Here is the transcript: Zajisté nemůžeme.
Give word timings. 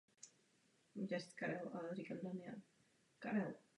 Zajisté 0.95 1.47
nemůžeme. 1.47 2.61